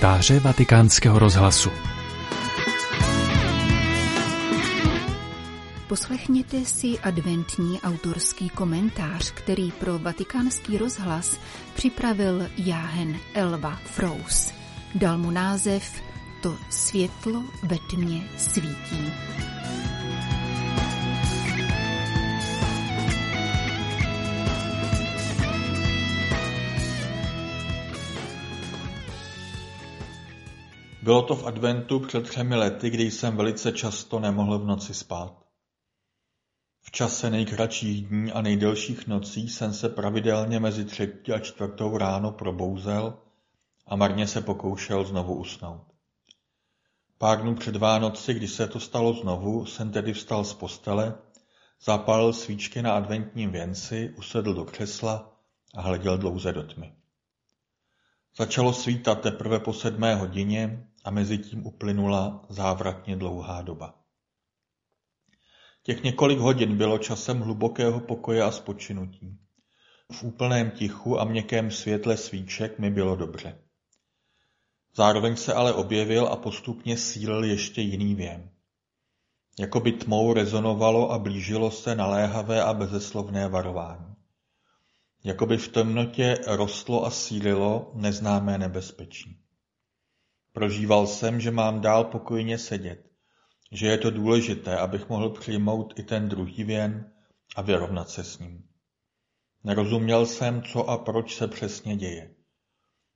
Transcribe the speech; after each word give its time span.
Komentáře 0.00 0.40
vatikánského 0.40 1.18
rozhlasu 1.18 1.70
Poslechněte 5.88 6.64
si 6.64 6.98
adventní 6.98 7.80
autorský 7.80 8.48
komentář, 8.48 9.30
který 9.30 9.72
pro 9.72 9.98
vatikánský 9.98 10.78
rozhlas 10.78 11.38
připravil 11.74 12.46
Jáhen 12.56 13.16
Elva 13.34 13.78
Frous. 13.84 14.52
Dal 14.94 15.18
mu 15.18 15.30
název 15.30 16.02
To 16.42 16.56
světlo 16.70 17.42
ve 17.62 17.76
tmě 17.90 18.22
svítí. 18.36 19.12
Bylo 31.10 31.22
to 31.22 31.36
v 31.36 31.46
adventu 31.46 32.00
před 32.00 32.28
třemi 32.28 32.56
lety, 32.56 32.90
kdy 32.90 33.10
jsem 33.10 33.36
velice 33.36 33.72
často 33.72 34.20
nemohl 34.20 34.58
v 34.58 34.66
noci 34.66 34.94
spát. 34.94 35.46
V 36.80 36.90
čase 36.90 37.30
nejkratších 37.30 38.08
dní 38.08 38.32
a 38.32 38.42
nejdelších 38.42 39.06
nocí 39.06 39.48
jsem 39.48 39.74
se 39.74 39.88
pravidelně 39.88 40.60
mezi 40.60 40.84
třetí 40.84 41.32
a 41.32 41.38
čtvrtou 41.38 41.98
ráno 41.98 42.32
probouzel 42.32 43.18
a 43.86 43.96
marně 43.96 44.26
se 44.26 44.40
pokoušel 44.40 45.04
znovu 45.04 45.34
usnout. 45.34 45.82
Pár 47.18 47.42
dnů 47.42 47.54
před 47.54 47.76
Vánoci, 47.76 48.34
kdy 48.34 48.48
se 48.48 48.68
to 48.68 48.80
stalo 48.80 49.12
znovu, 49.12 49.66
jsem 49.66 49.92
tedy 49.92 50.12
vstal 50.12 50.44
z 50.44 50.54
postele, 50.54 51.14
zapálil 51.84 52.32
svíčky 52.32 52.82
na 52.82 52.92
adventním 52.92 53.50
věnci, 53.50 54.14
usedl 54.18 54.54
do 54.54 54.64
křesla 54.64 55.36
a 55.74 55.80
hleděl 55.80 56.18
dlouze 56.18 56.52
do 56.52 56.62
tmy. 56.62 56.92
Začalo 58.36 58.72
svítat 58.72 59.20
teprve 59.20 59.60
po 59.60 59.72
sedmé 59.72 60.14
hodině 60.14 60.86
a 61.04 61.10
mezi 61.10 61.38
tím 61.38 61.66
uplynula 61.66 62.46
závratně 62.48 63.16
dlouhá 63.16 63.62
doba. 63.62 63.94
Těch 65.82 66.02
několik 66.02 66.38
hodin 66.38 66.76
bylo 66.76 66.98
časem 66.98 67.40
hlubokého 67.40 68.00
pokoje 68.00 68.42
a 68.42 68.50
spočinutí. 68.50 69.38
V 70.12 70.22
úplném 70.22 70.70
tichu 70.70 71.20
a 71.20 71.24
měkkém 71.24 71.70
světle 71.70 72.16
svíček 72.16 72.78
mi 72.78 72.90
bylo 72.90 73.16
dobře. 73.16 73.58
Zároveň 74.94 75.36
se 75.36 75.54
ale 75.54 75.72
objevil 75.72 76.26
a 76.26 76.36
postupně 76.36 76.96
sílil 76.96 77.44
ještě 77.44 77.80
jiný 77.80 78.14
věm. 78.14 78.50
Jakoby 79.58 79.92
tmou 79.92 80.32
rezonovalo 80.32 81.12
a 81.12 81.18
blížilo 81.18 81.70
se 81.70 81.94
naléhavé 81.94 82.62
a 82.62 82.74
bezeslovné 82.74 83.48
varování. 83.48 84.14
Jakoby 85.24 85.56
v 85.56 85.68
temnotě 85.68 86.34
rostlo 86.46 87.04
a 87.04 87.10
sílilo 87.10 87.90
neznámé 87.94 88.58
nebezpečí. 88.58 89.40
Prožíval 90.60 91.06
jsem, 91.06 91.40
že 91.40 91.50
mám 91.50 91.80
dál 91.80 92.04
pokojně 92.04 92.58
sedět, 92.58 93.10
že 93.72 93.86
je 93.86 93.98
to 93.98 94.10
důležité, 94.10 94.78
abych 94.78 95.08
mohl 95.08 95.30
přijmout 95.30 95.98
i 95.98 96.02
ten 96.02 96.28
druhý 96.28 96.64
věn 96.64 97.12
a 97.56 97.62
vyrovnat 97.62 98.10
se 98.10 98.24
s 98.24 98.38
ním. 98.38 98.64
Nerozuměl 99.64 100.26
jsem, 100.26 100.62
co 100.62 100.90
a 100.90 100.98
proč 100.98 101.36
se 101.36 101.48
přesně 101.48 101.96
děje. 101.96 102.34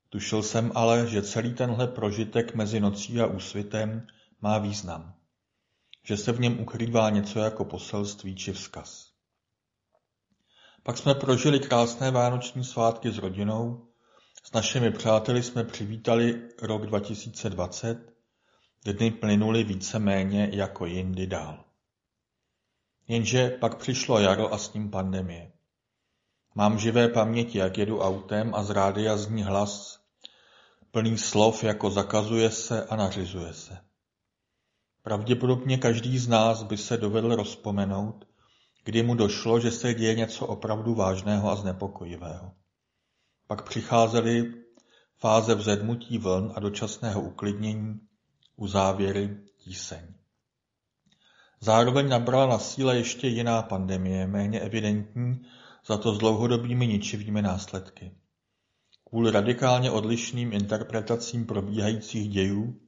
Tušil 0.08 0.42
jsem 0.42 0.72
ale, 0.74 1.06
že 1.06 1.22
celý 1.22 1.54
tenhle 1.54 1.86
prožitek 1.86 2.54
mezi 2.54 2.80
nocí 2.80 3.20
a 3.20 3.26
úsvitem 3.26 4.06
má 4.40 4.58
význam. 4.58 5.14
Že 6.04 6.16
se 6.16 6.32
v 6.32 6.40
něm 6.40 6.60
ukrývá 6.60 7.10
něco 7.10 7.38
jako 7.38 7.64
poselství 7.64 8.36
či 8.36 8.52
vzkaz. 8.52 9.12
Pak 10.82 10.98
jsme 10.98 11.14
prožili 11.14 11.60
krásné 11.60 12.10
vánoční 12.10 12.64
svátky 12.64 13.10
s 13.10 13.18
rodinou, 13.18 13.93
našimi 14.54 14.90
přáteli 14.90 15.42
jsme 15.42 15.64
přivítali 15.64 16.42
rok 16.62 16.86
2020, 16.86 18.12
dny 18.84 19.10
plynuly 19.10 19.64
více-méně 19.64 20.50
jako 20.52 20.86
jindy 20.86 21.26
dál. 21.26 21.64
Jenže 23.08 23.48
pak 23.48 23.78
přišlo 23.78 24.18
jaro 24.18 24.54
a 24.54 24.58
s 24.58 24.72
ním 24.72 24.90
pandemie. 24.90 25.52
Mám 26.54 26.78
živé 26.78 27.08
paměti, 27.08 27.58
jak 27.58 27.78
jedu 27.78 28.00
autem 28.00 28.54
a 28.54 28.62
z 28.62 28.70
rádia 28.70 29.16
zní 29.16 29.42
hlas, 29.42 30.00
plný 30.90 31.18
slov 31.18 31.64
jako 31.64 31.90
zakazuje 31.90 32.50
se 32.50 32.86
a 32.86 32.96
nařizuje 32.96 33.52
se. 33.52 33.78
Pravděpodobně 35.02 35.78
každý 35.78 36.18
z 36.18 36.28
nás 36.28 36.62
by 36.62 36.76
se 36.76 36.96
dovedl 36.96 37.36
rozpomenout, 37.36 38.24
kdy 38.84 39.02
mu 39.02 39.14
došlo, 39.14 39.60
že 39.60 39.70
se 39.70 39.94
děje 39.94 40.14
něco 40.14 40.46
opravdu 40.46 40.94
vážného 40.94 41.50
a 41.50 41.56
znepokojivého. 41.56 42.63
Pak 43.46 43.68
přicházely 43.68 44.54
fáze 45.18 45.54
vzedmutí 45.54 46.18
vln 46.18 46.52
a 46.54 46.60
dočasného 46.60 47.22
uklidnění, 47.22 48.00
uzávěry, 48.56 49.36
tíseň. 49.58 50.14
Zároveň 51.60 52.08
nabrala 52.08 52.46
na 52.46 52.58
síle 52.58 52.96
ještě 52.96 53.28
jiná 53.28 53.62
pandemie, 53.62 54.26
méně 54.26 54.60
evidentní, 54.60 55.46
za 55.86 55.96
to 55.96 56.14
s 56.14 56.18
dlouhodobými 56.18 56.86
ničivými 56.86 57.42
následky. 57.42 58.14
Kvůli 59.08 59.30
radikálně 59.30 59.90
odlišným 59.90 60.52
interpretacím 60.52 61.46
probíhajících 61.46 62.28
dějů 62.28 62.80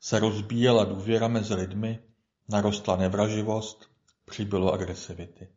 se 0.00 0.18
rozbíjela 0.18 0.84
důvěra 0.84 1.28
mezi 1.28 1.54
lidmi, 1.54 1.98
narostla 2.48 2.96
nevraživost, 2.96 3.86
přibylo 4.24 4.72
agresivity. 4.72 5.48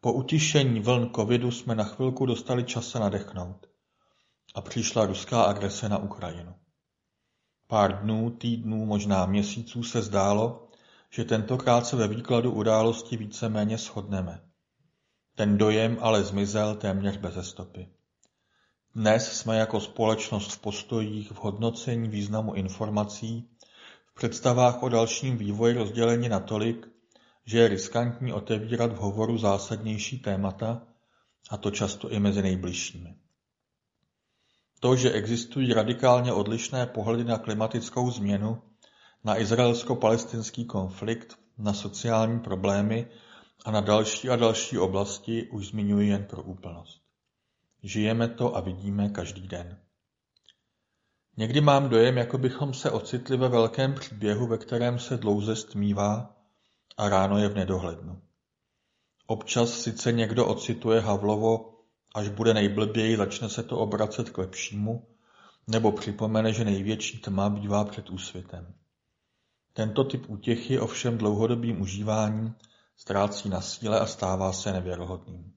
Po 0.00 0.12
utišení 0.12 0.80
vln 0.80 1.10
covidu 1.14 1.50
jsme 1.50 1.74
na 1.74 1.84
chvilku 1.84 2.26
dostali 2.26 2.64
čas 2.64 2.88
se 2.88 2.98
nadechnout 2.98 3.66
a 4.54 4.60
přišla 4.60 5.06
ruská 5.06 5.42
agrese 5.42 5.88
na 5.88 5.98
Ukrajinu. 5.98 6.54
Pár 7.66 8.02
dnů, 8.02 8.30
týdnů, 8.30 8.86
možná 8.86 9.26
měsíců 9.26 9.82
se 9.82 10.02
zdálo, 10.02 10.68
že 11.10 11.24
tentokrát 11.24 11.86
se 11.86 11.96
ve 11.96 12.08
výkladu 12.08 12.52
události 12.52 13.16
víceméně 13.16 13.78
shodneme. 13.78 14.40
Ten 15.34 15.58
dojem 15.58 15.98
ale 16.00 16.22
zmizel 16.22 16.74
téměř 16.74 17.16
beze 17.16 17.42
stopy. 17.42 17.88
Dnes 18.94 19.38
jsme 19.38 19.58
jako 19.58 19.80
společnost 19.80 20.52
v 20.52 20.60
postojích, 20.60 21.32
v 21.32 21.36
hodnocení 21.36 22.08
významu 22.08 22.54
informací, 22.54 23.48
v 24.06 24.14
představách 24.14 24.82
o 24.82 24.88
dalším 24.88 25.38
vývoji 25.38 25.74
rozděleni 25.74 26.28
natolik, 26.28 26.88
že 27.48 27.58
je 27.58 27.68
riskantní 27.68 28.32
otevírat 28.32 28.92
v 28.92 28.96
hovoru 28.96 29.38
zásadnější 29.38 30.18
témata, 30.18 30.82
a 31.50 31.56
to 31.56 31.70
často 31.70 32.10
i 32.10 32.20
mezi 32.20 32.42
nejbližšími. 32.42 33.14
To, 34.80 34.96
že 34.96 35.12
existují 35.12 35.72
radikálně 35.72 36.32
odlišné 36.32 36.86
pohledy 36.86 37.24
na 37.24 37.38
klimatickou 37.38 38.10
změnu, 38.10 38.62
na 39.24 39.38
izraelsko-palestinský 39.38 40.64
konflikt, 40.64 41.38
na 41.58 41.72
sociální 41.72 42.40
problémy 42.40 43.06
a 43.64 43.70
na 43.70 43.80
další 43.80 44.28
a 44.28 44.36
další 44.36 44.78
oblasti, 44.78 45.48
už 45.50 45.68
zmiňuji 45.68 46.08
jen 46.08 46.24
pro 46.24 46.42
úplnost. 46.42 47.02
Žijeme 47.82 48.28
to 48.28 48.56
a 48.56 48.60
vidíme 48.60 49.08
každý 49.08 49.48
den. 49.48 49.78
Někdy 51.36 51.60
mám 51.60 51.88
dojem, 51.88 52.16
jako 52.16 52.38
bychom 52.38 52.74
se 52.74 52.90
ocitli 52.90 53.36
ve 53.36 53.48
velkém 53.48 53.94
příběhu, 53.94 54.46
ve 54.46 54.58
kterém 54.58 54.98
se 54.98 55.16
dlouze 55.16 55.56
stmívá 55.56 56.37
a 56.98 57.08
ráno 57.08 57.38
je 57.38 57.48
v 57.48 57.54
nedohlednu. 57.54 58.22
Občas 59.26 59.80
sice 59.80 60.12
někdo 60.12 60.46
ocituje 60.46 61.00
Havlovo 61.00 61.78
Až 62.14 62.28
bude 62.28 62.54
nejblběji, 62.54 63.16
začne 63.16 63.48
se 63.48 63.62
to 63.62 63.78
obracet 63.78 64.30
k 64.30 64.38
lepšímu, 64.38 65.08
nebo 65.66 65.92
připomene, 65.92 66.52
že 66.52 66.64
největší 66.64 67.18
tma 67.18 67.50
bývá 67.50 67.84
před 67.84 68.10
úsvitem. 68.10 68.74
Tento 69.72 70.04
typ 70.04 70.24
útěchy 70.28 70.78
ovšem 70.78 71.18
dlouhodobým 71.18 71.80
užíváním 71.80 72.54
ztrácí 72.96 73.48
na 73.48 73.60
síle 73.60 74.00
a 74.00 74.06
stává 74.06 74.52
se 74.52 74.72
nevěrohodným. 74.72 75.52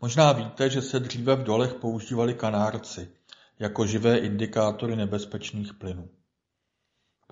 Možná 0.00 0.32
víte, 0.32 0.70
že 0.70 0.82
se 0.82 1.00
dříve 1.00 1.36
v 1.36 1.44
dolech 1.44 1.74
používali 1.74 2.34
kanárci 2.34 3.10
jako 3.58 3.86
živé 3.86 4.18
indikátory 4.18 4.96
nebezpečných 4.96 5.74
plynů. 5.74 6.08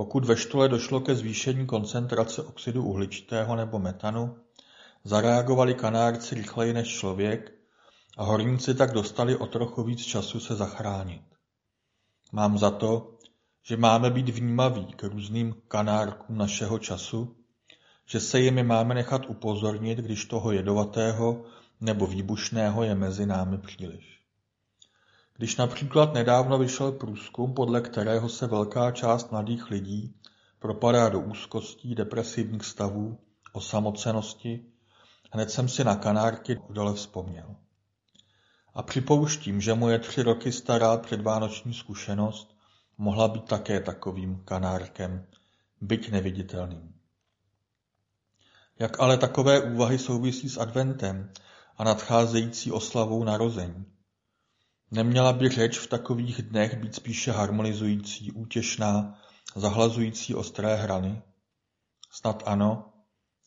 Pokud 0.00 0.25
ve 0.25 0.37
štole 0.37 0.69
došlo 0.69 1.00
ke 1.00 1.14
zvýšení 1.14 1.67
koncentrace 1.67 2.43
oxidu 2.43 2.85
uhličitého 2.85 3.56
nebo 3.56 3.79
metanu, 3.79 4.37
zareagovali 5.05 5.75
kanárci 5.75 6.35
rychleji 6.35 6.73
než 6.73 6.88
člověk 6.88 7.52
a 8.19 8.25
horníci 8.25 8.75
tak 8.75 8.93
dostali 8.93 9.37
o 9.37 9.47
trochu 9.47 9.82
víc 9.82 10.00
času 10.00 10.41
se 10.41 10.55
zachránit. 10.55 11.23
Mám 12.32 12.58
za 12.58 12.70
to, 12.70 13.19
že 13.62 13.76
máme 13.76 14.11
být 14.11 14.29
vnímaví 14.29 14.87
k 14.87 15.02
různým 15.02 15.55
kanárkům 15.69 16.38
našeho 16.38 16.79
času, 16.79 17.37
že 18.06 18.20
se 18.20 18.41
jimi 18.41 18.62
máme 18.62 18.94
nechat 18.94 19.26
upozornit, 19.26 19.99
když 19.99 20.25
toho 20.25 20.53
jedovatého 20.53 21.44
nebo 21.81 22.06
výbušného 22.06 22.85
je 22.85 22.94
mezi 22.94 23.26
námi 23.26 23.58
příliš. 23.58 24.19
Když 25.40 25.56
například 25.56 26.14
nedávno 26.14 26.58
vyšel 26.58 26.92
průzkum, 26.92 27.54
podle 27.54 27.81
kterého 27.81 28.28
se 28.28 28.46
velká 28.46 28.90
část 28.90 29.31
mladých 29.31 29.70
lidí 29.70 30.14
propadá 30.58 31.08
do 31.08 31.20
úzkostí, 31.20 31.94
depresivních 31.94 32.64
stavů, 32.64 33.19
osamocenosti, 33.52 34.64
hned 35.32 35.50
jsem 35.50 35.69
si 35.69 35.84
na 35.84 35.96
kanárky 35.96 36.60
dole 36.70 36.94
vzpomněl. 36.94 37.56
A 38.75 38.82
připouštím, 38.82 39.60
že 39.60 39.75
moje 39.75 39.98
tři 39.98 40.22
roky 40.22 40.52
stará 40.52 40.96
předvánoční 40.96 41.75
zkušenost 41.75 42.56
mohla 42.98 43.28
být 43.28 43.44
také 43.44 43.81
takovým 43.81 44.43
kanárkem, 44.44 45.26
byť 45.81 46.10
neviditelným. 46.10 46.94
Jak 48.78 49.00
ale 49.00 49.19
takové 49.19 49.60
úvahy 49.60 49.98
souvisí 49.98 50.48
s 50.48 50.58
adventem 50.58 51.32
a 51.76 51.84
nadcházející 51.84 52.72
oslavou 52.72 53.25
narození? 53.25 53.86
Neměla 54.90 55.32
by 55.32 55.48
řeč 55.48 55.78
v 55.78 55.87
takových 55.87 56.42
dnech 56.42 56.78
být 56.78 56.94
spíše 56.94 57.32
harmonizující, 57.32 58.32
útěšná, 58.32 59.19
zahlazující 59.56 60.34
ostré 60.34 60.76
hrany? 60.76 61.22
Snad 62.10 62.42
ano, 62.46 62.92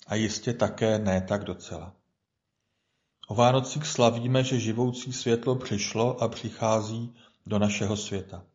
a 0.08 0.16
jistě 0.16 0.54
také 0.54 1.00
ne 1.00 1.22
tak 1.22 1.44
docela. 1.44 1.96
O 3.28 3.36
Vánocích 3.36 3.88
slavíme, 3.88 4.44
že 4.44 4.60
živoucí 4.60 5.14
světlo 5.14 5.56
přišlo 5.56 6.24
a 6.24 6.28
přichází 6.28 7.16
do 7.46 7.60
našeho 7.60 7.98
světa. 7.98 8.46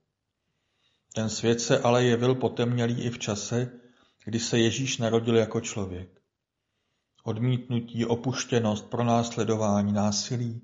Ten 1.15 1.29
svět 1.29 1.61
se 1.61 1.79
ale 1.79 2.05
jevil 2.05 2.35
potemnělý 2.35 3.03
i 3.03 3.11
v 3.11 3.19
čase, 3.19 3.73
kdy 4.25 4.41
se 4.41 4.59
Ježíš 4.59 4.99
narodil 4.99 5.37
jako 5.37 5.61
člověk. 5.61 6.21
Odmítnutí, 7.25 8.05
opuštěnost, 8.05 8.91
pronásledování, 8.91 9.93
násilí, 9.93 10.63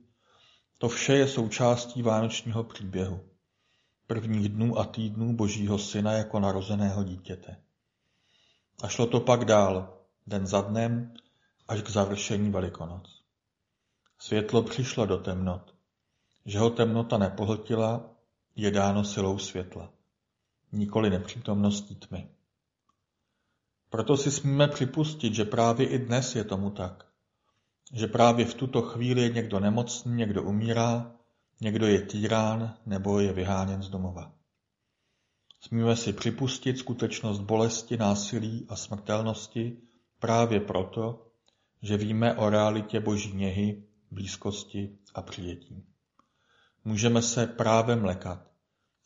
to 0.85 0.89
vše 0.89 1.15
je 1.15 1.29
součástí 1.29 2.03
vánočního 2.03 2.65
příběhu, 2.65 3.21
prvních 4.07 4.49
dnů 4.49 4.79
a 4.79 4.85
týdnů 4.85 5.37
Božího 5.37 5.79
Syna 5.79 6.13
jako 6.13 6.41
narozeného 6.41 7.05
dítěte. 7.05 7.57
A 8.83 8.89
šlo 8.89 9.07
to 9.07 9.21
pak 9.21 9.45
dál, 9.45 9.99
den 10.27 10.47
za 10.47 10.61
dnem, 10.61 11.15
až 11.69 11.83
k 11.83 11.91
završení 11.91 12.51
Velikonoc. 12.51 13.23
Světlo 14.19 14.63
přišlo 14.63 15.07
do 15.07 15.19
temnot. 15.19 15.75
Že 16.47 16.59
ho 16.59 16.71
temnota 16.71 17.19
nepohltila, 17.19 18.11
je 18.57 18.71
dáno 18.71 19.05
silou 19.05 19.39
světla, 19.39 19.93
nikoli 20.73 21.11
nepřítomností 21.11 21.95
tmy. 21.95 22.29
Proto 23.91 24.17
si 24.17 24.31
smíme 24.31 24.69
připustit, 24.69 25.35
že 25.35 25.45
právě 25.45 25.89
i 25.89 25.99
dnes 25.99 26.37
je 26.37 26.45
tomu 26.45 26.71
tak. 26.71 27.14
Že 27.95 28.07
právě 28.07 28.47
v 28.47 28.55
tuto 28.55 28.83
chvíli 28.83 29.23
je 29.23 29.29
někdo 29.29 29.61
nemocný, 29.61 30.15
někdo 30.15 30.43
umírá, 30.43 31.15
někdo 31.61 31.87
je 31.87 32.03
týrán 32.03 32.77
nebo 32.87 33.21
je 33.21 33.33
vyháněn 33.33 33.83
z 33.83 33.89
domova. 33.89 34.33
Smíme 35.61 35.97
si 35.97 36.13
připustit 36.13 36.79
skutečnost 36.79 37.41
bolesti, 37.41 37.97
násilí 37.97 38.67
a 38.69 38.77
smrtelnosti 38.77 39.77
právě 40.19 40.61
proto, 40.61 41.27
že 41.83 41.97
víme 41.97 42.35
o 42.35 42.51
realitě 42.51 43.01
boží 43.01 43.33
něhy, 43.33 43.85
blízkosti 44.11 44.99
a 45.15 45.23
přijetí. 45.23 45.85
Můžeme 46.85 47.23
se 47.23 47.47
právem 47.47 48.05
lekat, 48.05 48.51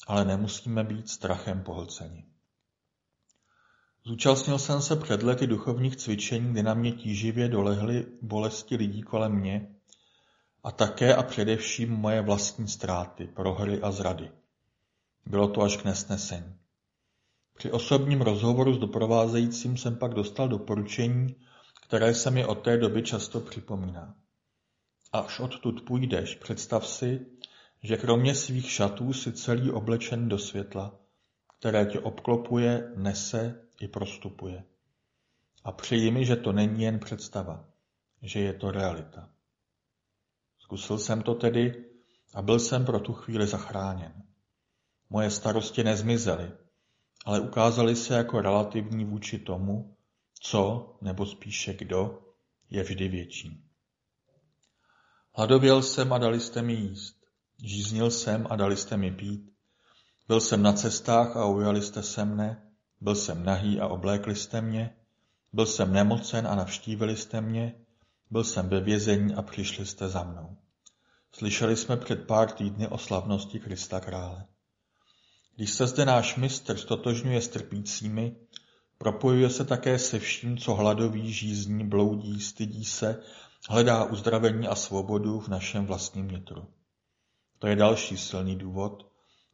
ale 0.07 0.25
nemusíme 0.25 0.85
být 0.85 1.09
strachem 1.09 1.63
pohlceni. 1.63 2.25
Zúčastnil 4.09 4.59
jsem 4.59 4.83
se 4.83 4.97
před 4.97 5.23
lety 5.23 5.47
duchovních 5.47 5.97
cvičení, 5.97 6.53
kdy 6.53 6.63
na 6.63 6.75
mě 6.75 6.93
tíživě 6.93 7.49
dolehly 7.49 8.07
bolesti 8.23 8.77
lidí 8.77 9.03
kolem 9.03 9.33
mě 9.33 9.69
a 10.65 10.71
také 10.71 11.15
a 11.15 11.23
především 11.23 11.93
moje 11.93 12.23
vlastní 12.23 12.69
ztráty, 12.69 13.27
prohry 13.27 13.81
a 13.81 13.91
zrady. 13.91 14.31
Bylo 15.27 15.49
to 15.49 15.63
až 15.63 15.77
k 15.77 15.85
nesnesení. 15.85 16.55
Při 17.57 17.71
osobním 17.71 18.21
rozhovoru 18.21 18.75
s 18.75 18.79
doprovázejícím 18.79 19.77
jsem 19.77 19.97
pak 19.97 20.15
dostal 20.15 20.49
doporučení, 20.49 21.37
které 21.87 22.15
se 22.15 22.31
mi 22.31 22.45
od 22.45 22.63
té 22.63 22.77
doby 22.77 23.03
často 23.03 23.41
připomíná. 23.41 24.15
Až 25.13 25.41
odtud 25.41 25.81
půjdeš, 25.81 26.35
představ 26.35 26.87
si, 26.87 27.27
že 27.83 27.97
kromě 27.97 28.35
svých 28.35 28.71
šatů 28.71 29.13
si 29.13 29.33
celý 29.33 29.71
oblečen 29.71 30.29
do 30.29 30.39
světla, 30.39 30.99
které 31.59 31.87
tě 31.87 32.01
obklopuje, 32.01 32.93
nese 32.97 33.69
i 33.81 33.89
prostupuje. 33.89 34.65
A 35.65 35.73
přeji 35.73 36.11
mi, 36.11 36.25
že 36.25 36.37
to 36.37 36.53
není 36.53 36.83
jen 36.83 36.99
představa, 36.99 37.65
že 38.23 38.41
je 38.41 38.53
to 38.53 38.71
realita. 38.71 39.31
Zkusil 40.59 40.99
jsem 40.99 41.23
to 41.23 41.35
tedy 41.35 41.85
a 42.35 42.43
byl 42.43 42.59
jsem 42.59 42.85
pro 42.85 43.01
tu 43.01 43.13
chvíli 43.13 43.47
zachráněn. 43.47 44.13
Moje 45.11 45.31
starosti 45.31 45.85
nezmizely, 45.85 46.53
ale 47.25 47.41
ukázaly 47.41 47.97
se 47.97 48.15
jako 48.15 48.41
relativní 48.41 49.05
vůči 49.05 49.39
tomu, 49.39 49.97
co, 50.41 50.97
nebo 51.01 51.27
spíše 51.27 51.75
kdo, 51.75 52.23
je 52.71 52.83
vždy 52.83 53.09
větší. 53.09 53.65
Hladověl 55.35 55.83
jsem 55.83 56.13
a 56.13 56.19
dali 56.19 56.41
jste 56.41 56.63
mi 56.63 56.73
jíst. 56.73 57.17
Žíznil 57.63 58.11
jsem 58.11 58.47
a 58.51 58.57
dali 58.57 58.77
jste 58.77 58.97
mi 58.97 59.13
pít. 59.13 59.58
Byl 60.29 60.41
jsem 60.41 60.63
na 60.63 60.73
cestách 60.73 61.37
a 61.37 61.47
ujali 61.47 61.83
jste 61.83 62.03
se 62.03 62.25
mne. 62.25 62.63
Byl 63.01 63.15
jsem 63.15 63.45
nahý 63.45 63.81
a 63.81 63.87
oblékli 63.87 64.37
jste 64.37 64.61
mě. 64.61 64.97
Byl 65.53 65.67
jsem 65.67 65.93
nemocen 65.93 66.47
a 66.47 66.55
navštívili 66.55 67.17
jste 67.17 67.41
mě. 67.41 67.75
Byl 68.31 68.45
jsem 68.45 68.69
ve 68.69 68.81
vězení 68.81 69.35
a 69.35 69.43
přišli 69.43 69.87
jste 69.87 70.09
za 70.09 70.23
mnou. 70.23 70.57
Slyšeli 71.33 71.77
jsme 71.77 71.97
před 71.97 72.27
pár 72.27 72.51
týdny 72.51 72.89
o 72.89 72.99
slavnosti 72.99 73.61
Krista 73.61 74.01
krále. 74.01 74.45
Když 75.57 75.71
se 75.71 75.87
zde 75.87 76.05
náš 76.05 76.37
mistr 76.37 76.77
stotožňuje 76.77 77.41
s 77.41 77.49
trpícími, 77.49 78.37
propojuje 78.99 79.51
se 79.51 79.65
také 79.65 79.99
se 79.99 80.19
vším, 80.19 80.59
co 80.59 80.75
hladoví, 80.75 81.33
žízní, 81.33 81.89
bloudí, 81.89 82.41
stydí 82.41 82.85
se, 82.85 83.23
hledá 83.69 84.05
uzdravení 84.05 84.69
a 84.69 84.75
svobodu 84.75 85.41
v 85.41 85.49
našem 85.49 85.87
vlastním 85.87 86.29
nitru. 86.29 86.67
To 87.59 87.67
je 87.67 87.77
další 87.77 88.17
silný 88.17 88.57
důvod, 88.57 89.08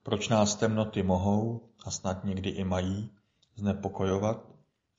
proč 0.05 0.29
nás 0.29 0.55
temnoty 0.55 1.03
mohou, 1.03 1.69
a 1.85 1.91
snad 1.91 2.25
někdy 2.25 2.51
i 2.51 2.65
mají, 2.65 3.11
znepokojovat, 3.57 4.47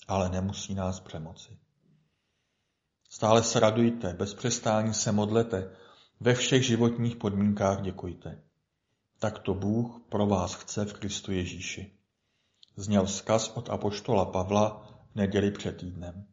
ale 0.07 0.29
nemusí 0.29 0.75
nás 0.75 0.99
přemoci. 0.99 1.57
Stále 3.09 3.43
se 3.43 3.59
radujte, 3.59 4.13
bez 4.13 4.33
přestání 4.33 4.93
se 4.93 5.11
modlete, 5.11 5.71
ve 6.19 6.33
všech 6.33 6.65
životních 6.65 7.15
podmínkách 7.15 7.81
děkujte. 7.81 8.41
Tak 9.19 9.39
to 9.39 9.53
Bůh 9.53 10.01
pro 10.09 10.27
vás 10.27 10.53
chce 10.53 10.85
v 10.85 10.93
Kristu 10.93 11.31
Ježíši. 11.31 11.91
Zněl 12.75 13.05
vzkaz 13.05 13.49
od 13.49 13.69
apoštola 13.69 14.25
Pavla 14.25 14.87
v 15.11 15.15
neděli 15.15 15.51
před 15.51 15.77
týdnem. 15.77 16.25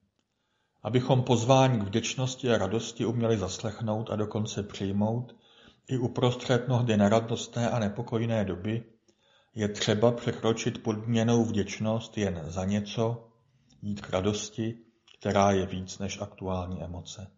Abychom 0.83 1.23
pozvání 1.23 1.81
k 1.81 1.83
vděčnosti 1.83 2.50
a 2.50 2.59
radosti 2.59 3.07
uměli 3.07 3.38
zaslechnout 3.38 4.11
a 4.11 4.17
dokonce 4.17 4.62
přijmout, 4.62 5.35
i 5.89 5.99
uprostřed 5.99 6.69
mnohdy 6.69 6.97
neradostné 6.97 7.71
a 7.71 7.79
nepokojné 7.79 8.45
doby, 8.45 8.85
je 9.55 9.69
třeba 9.69 10.12
překročit 10.12 10.83
podměnou 10.83 11.45
vděčnost 11.45 12.19
jen 12.19 12.43
za 12.47 12.65
něco, 12.65 13.29
jít 13.83 14.01
k 14.01 14.11
radosti, 14.11 14.79
která 15.19 15.51
je 15.51 15.67
víc 15.67 15.99
než 15.99 16.21
aktuální 16.21 16.83
emoce. 16.83 17.31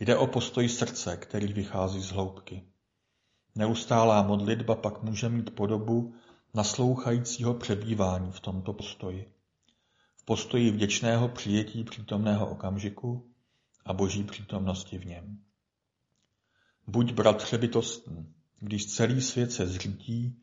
Jde 0.00 0.16
o 0.16 0.26
postoj 0.26 0.68
srdce, 0.68 1.16
který 1.16 1.52
vychází 1.52 2.00
z 2.00 2.10
hloubky. 2.10 2.64
Neustálá 3.54 4.22
modlitba 4.22 4.74
pak 4.74 5.02
může 5.02 5.28
mít 5.28 5.54
podobu 5.54 6.14
naslouchajícího 6.54 7.54
přebývání 7.54 8.32
v 8.32 8.40
tomto 8.40 8.72
postoji. 8.72 9.32
V 10.16 10.24
postoji 10.24 10.70
vděčného 10.70 11.28
přijetí 11.28 11.84
přítomného 11.84 12.50
okamžiku 12.50 13.30
a 13.84 13.92
boží 13.92 14.24
přítomnosti 14.24 14.98
v 14.98 15.06
něm. 15.06 15.38
Buď 16.90 17.12
bratře 17.12 17.58
bytostný, 17.58 18.34
když 18.60 18.86
celý 18.86 19.20
svět 19.20 19.52
se 19.52 19.66
zřítí, 19.66 20.36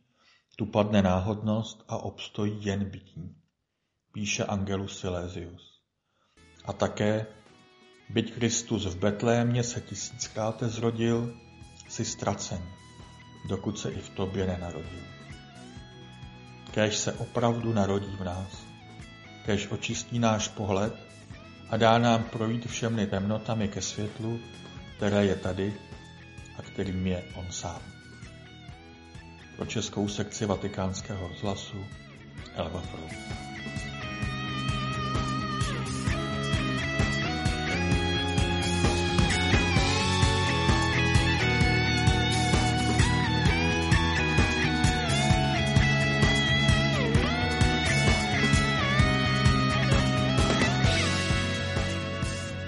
tu 0.55 0.65
padne 0.65 1.01
náhodnost 1.01 1.83
a 1.87 1.97
obstojí 1.97 2.65
jen 2.65 2.89
bytí, 2.89 3.35
píše 4.11 4.45
Angelus 4.45 4.99
Silesius. 4.99 5.81
A 6.65 6.73
také, 6.73 7.25
byť 8.09 8.33
Kristus 8.33 8.85
v 8.85 8.99
Betlémě 8.99 9.63
se 9.63 9.81
tisíckrát 9.81 10.63
zrodil, 10.63 11.33
si 11.89 12.05
ztracen, 12.05 12.63
dokud 13.49 13.79
se 13.79 13.91
i 13.91 13.99
v 13.99 14.09
tobě 14.09 14.47
nenarodil. 14.47 15.03
Kéž 16.71 16.97
se 16.97 17.13
opravdu 17.13 17.73
narodí 17.73 18.15
v 18.19 18.23
nás, 18.23 18.63
kéž 19.45 19.67
očistí 19.71 20.19
náš 20.19 20.47
pohled 20.47 20.93
a 21.69 21.77
dá 21.77 21.97
nám 21.97 22.23
projít 22.23 22.65
všemi 22.65 23.07
temnotami 23.07 23.67
ke 23.67 23.81
světlu, 23.81 24.39
které 24.97 25.25
je 25.25 25.35
tady 25.35 25.87
kterým 26.77 27.07
je 27.07 27.24
on 27.34 27.51
sám. 27.51 27.81
Pro 29.55 29.65
českou 29.65 30.07
sekci 30.07 30.46
vatikánského 30.46 31.27
rozhlasu 31.27 31.86
Elva 32.53 32.81
Frou. 32.81 33.10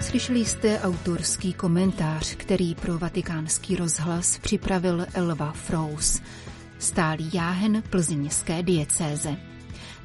Slyšeli 0.09 0.45
jste 0.45 0.79
autorský 0.79 1.53
komentář, 1.53 2.35
který 2.35 2.75
pro 2.75 2.97
vatikánský 2.97 3.75
rozhlas 3.75 4.37
připravil 4.37 5.05
Elva 5.13 5.51
Frous, 5.51 6.21
stálý 6.79 7.29
jáhen 7.33 7.83
plzeňské 7.89 8.63
diecéze. 8.63 9.37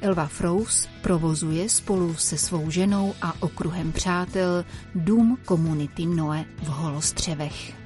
Elva 0.01 0.27
Frous 0.27 0.87
provozuje 1.01 1.69
spolu 1.69 2.15
se 2.15 2.37
svou 2.37 2.69
ženou 2.69 3.13
a 3.21 3.33
okruhem 3.39 3.91
přátel 3.91 4.65
dům 4.95 5.37
komunity 5.45 6.05
Noe 6.05 6.45
v 6.63 6.67
Holostřevech. 6.67 7.84